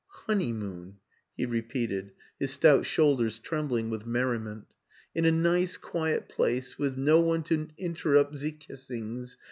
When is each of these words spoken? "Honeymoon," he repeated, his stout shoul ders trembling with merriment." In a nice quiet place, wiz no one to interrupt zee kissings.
"Honeymoon," 0.25 0.97
he 1.37 1.45
repeated, 1.45 2.13
his 2.39 2.49
stout 2.49 2.87
shoul 2.87 3.17
ders 3.17 3.37
trembling 3.37 3.91
with 3.91 4.03
merriment." 4.07 4.73
In 5.13 5.25
a 5.25 5.31
nice 5.31 5.77
quiet 5.77 6.27
place, 6.27 6.75
wiz 6.79 6.93
no 6.97 7.19
one 7.19 7.43
to 7.43 7.67
interrupt 7.77 8.35
zee 8.37 8.53
kissings. 8.53 9.37